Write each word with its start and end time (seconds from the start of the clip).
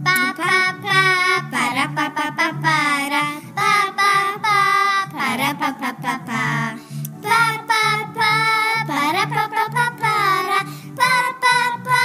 Pa, 0.00 0.32
pa, 0.32 0.72
pa, 0.80 1.00
para, 1.52 1.84
pa, 1.92 2.08
pa, 2.16 2.26
pa, 2.32 2.48
para. 2.64 3.24
Pa, 3.52 3.92
pa, 3.92 4.12
pa, 4.40 4.58
para, 5.12 5.52
pa, 5.60 5.68
pa, 5.76 5.90
pa, 5.92 6.14
pa. 6.24 6.44
Pa, 7.20 7.40
pa, 7.68 7.84
pa, 8.16 8.32
para, 8.88 9.22
pa, 9.28 9.44
pa, 9.52 9.64
pa, 9.68 9.86
para. 10.00 10.60
Pa, 10.96 11.12
pa, 11.42 11.56
pa, 11.84 12.04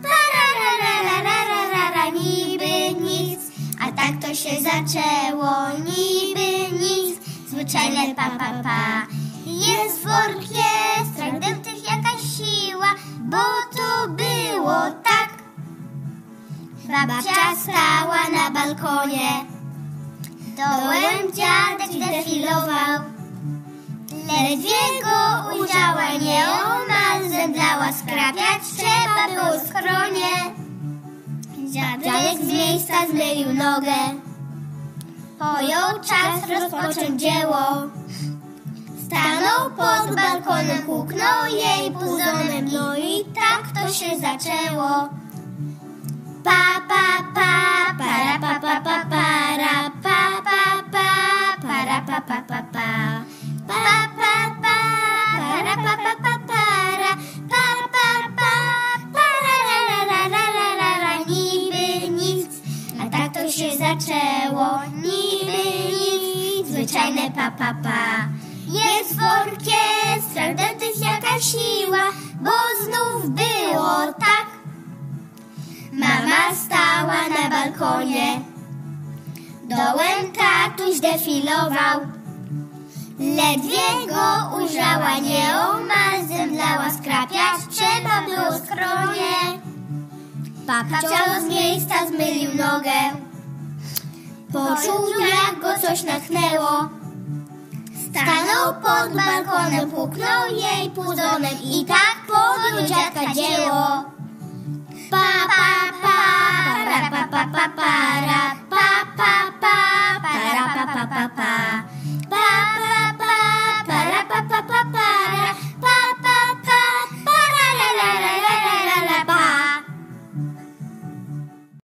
para, 0.00 0.44
ra, 0.60 0.70
ra, 0.80 0.94
ra, 1.04 1.18
ra, 1.28 1.38
ra, 1.44 1.60
ra, 1.72 1.84
ra, 1.92 2.06
niby 2.08 2.96
nic. 3.04 3.52
A 3.80 3.92
tak 3.92 4.16
to 4.16 4.34
się 4.34 4.56
zaczęło, 4.64 5.76
niby 5.84 6.72
nic. 6.80 7.20
Zwyczajne 7.48 8.14
pa, 8.14 8.30
pa, 8.30 8.48
pa. 8.64 9.06
Jest 9.44 10.04
w 10.04 10.08
orkiestrach 10.08 11.40
Babcia 16.88 17.56
stała 17.62 18.30
na 18.32 18.50
balkonie, 18.50 19.30
dołem 20.56 21.32
dziadek 21.32 22.10
defilował. 22.10 23.00
Ledwie 24.10 25.02
go 25.02 25.48
ujrzała, 25.54 26.12
nieomal 26.20 27.30
zemdlała, 27.30 27.92
skrapiać 27.92 28.62
trzeba 28.76 29.28
było 29.28 29.60
w 29.60 29.68
skronie. 29.68 30.30
Dziadek 31.72 32.44
z 32.44 32.52
miejsca 32.52 32.94
zmylił 33.10 33.54
nogę, 33.54 33.94
pojął 35.38 36.00
czas 36.00 36.50
rozpocząć 36.50 37.20
dzieło. 37.20 37.66
Stanął 39.06 39.70
pod 39.70 40.16
balkonem, 40.16 40.86
huknął 40.86 41.46
jej 41.46 41.90
puzonem, 41.90 42.68
no 42.72 42.96
i 42.96 43.24
tak 43.24 43.82
to 43.82 43.92
się 43.92 44.06
zaczęło. 44.18 45.08
Zaczęło, 63.86 64.68
niby 64.94 65.64
nic, 65.90 66.68
zwyczajne 66.68 67.30
pa, 67.30 67.50
pa, 67.50 67.74
pa. 67.82 68.28
Jest 68.66 69.16
w 69.16 69.22
orkiestrach 69.42 70.56
jakaś 71.00 71.44
siła, 71.44 72.04
bo 72.40 72.50
znów 72.84 73.30
było 73.30 74.12
tak. 74.18 74.46
Mama 75.92 76.54
stała 76.54 77.28
na 77.28 77.50
balkonie, 77.50 78.40
dołem 79.64 80.32
tatuś 80.32 81.00
defilował. 81.00 82.00
Ledwie 83.18 84.06
go 84.08 84.56
ujrzała, 84.56 85.18
nieomal 85.18 86.26
zemdlała, 86.28 86.90
skrapiać 86.90 87.60
trzeba 87.70 88.22
było 88.24 88.58
skronie. 88.58 89.66
Papcio 90.66 91.40
z 91.40 91.48
miejsca 91.50 91.94
nogę, 92.06 92.35
Poczuł, 94.56 95.08
jak 95.20 95.60
go 95.60 95.86
coś 95.88 96.02
natchnęło. 96.02 96.88
Stanął 98.10 98.74
pod 98.74 99.16
balkonem, 99.16 99.90
puknął 99.90 100.42
jej 100.50 100.90
puzonem 100.90 101.58
i 101.64 101.84
tak 101.84 102.16
podjął 102.26 102.86
dziadka 102.86 103.34
dzieło. 103.34 104.04
Pa, 105.10 105.26
pa, 105.48 105.92
pa, 106.02 107.10
pa, 107.10 107.10
pa, 107.10 107.28
pa, 107.28 107.46
pa, 107.52 107.68
pa. 107.76 108.55